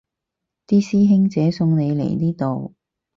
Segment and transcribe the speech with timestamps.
[0.65, 2.73] 啲師兄姐送你嚟呢度